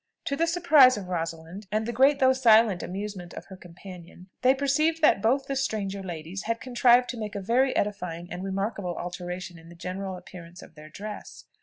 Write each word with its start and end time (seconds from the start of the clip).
To 0.25 0.35
the 0.35 0.47
surprise 0.47 0.97
of 0.97 1.09
Rosalind, 1.09 1.67
and 1.71 1.85
the 1.85 1.93
great 1.93 2.17
though 2.17 2.33
silent 2.33 2.81
amusement 2.81 3.35
of 3.35 3.45
her 3.49 3.55
companion, 3.55 4.29
they 4.41 4.55
perceived 4.55 4.99
that 5.03 5.21
both 5.21 5.45
the 5.45 5.55
stranger 5.55 6.01
ladies 6.01 6.45
had 6.45 6.59
contrived 6.59 7.07
to 7.09 7.17
make 7.19 7.35
a 7.35 7.39
very 7.39 7.75
edifying 7.75 8.27
and 8.31 8.43
remarkable 8.43 8.95
alteration 8.95 9.59
in 9.59 9.69
the 9.69 9.75
general 9.75 10.17
appearance 10.17 10.63
of 10.63 10.73
their 10.73 10.89
dress. 10.89 11.45